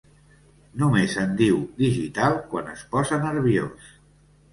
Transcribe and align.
Només 0.83 1.17
en 1.23 1.35
diu 1.41 1.59
digital 1.81 2.39
quan 2.53 2.71
es 2.73 2.81
posa 2.95 3.21
nerviós. 3.27 3.93